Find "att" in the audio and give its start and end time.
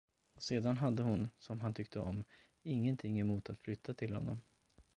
3.49-3.59